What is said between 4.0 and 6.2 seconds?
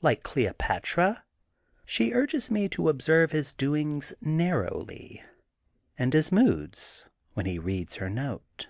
narrowly, and